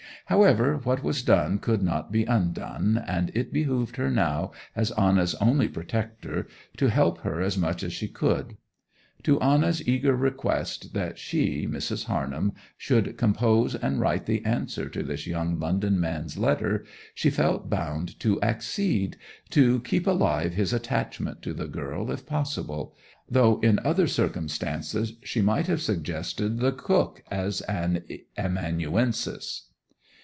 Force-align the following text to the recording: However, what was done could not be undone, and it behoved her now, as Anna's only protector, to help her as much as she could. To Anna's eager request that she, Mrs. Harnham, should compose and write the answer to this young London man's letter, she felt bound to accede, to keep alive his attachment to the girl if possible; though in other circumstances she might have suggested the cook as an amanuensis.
However, 0.27 0.77
what 0.85 1.03
was 1.03 1.23
done 1.23 1.59
could 1.59 1.83
not 1.83 2.09
be 2.09 2.23
undone, 2.23 3.03
and 3.05 3.31
it 3.35 3.51
behoved 3.51 3.97
her 3.97 4.09
now, 4.09 4.51
as 4.77 4.91
Anna's 4.91 5.35
only 5.41 5.67
protector, 5.67 6.47
to 6.77 6.87
help 6.87 7.17
her 7.21 7.41
as 7.41 7.57
much 7.57 7.83
as 7.83 7.91
she 7.91 8.07
could. 8.07 8.55
To 9.23 9.41
Anna's 9.41 9.85
eager 9.85 10.15
request 10.15 10.93
that 10.93 11.17
she, 11.19 11.67
Mrs. 11.67 12.05
Harnham, 12.05 12.53
should 12.77 13.17
compose 13.17 13.75
and 13.75 13.99
write 13.99 14.25
the 14.25 14.45
answer 14.45 14.87
to 14.89 15.03
this 15.03 15.27
young 15.27 15.59
London 15.59 15.99
man's 15.99 16.37
letter, 16.37 16.85
she 17.13 17.29
felt 17.29 17.69
bound 17.69 18.17
to 18.21 18.41
accede, 18.41 19.17
to 19.49 19.81
keep 19.81 20.07
alive 20.07 20.53
his 20.53 20.71
attachment 20.71 21.41
to 21.41 21.51
the 21.53 21.67
girl 21.67 22.09
if 22.09 22.25
possible; 22.25 22.95
though 23.29 23.59
in 23.59 23.79
other 23.83 24.07
circumstances 24.07 25.11
she 25.23 25.41
might 25.41 25.67
have 25.67 25.81
suggested 25.81 26.59
the 26.61 26.71
cook 26.71 27.21
as 27.29 27.59
an 27.61 28.03
amanuensis. 28.37 29.67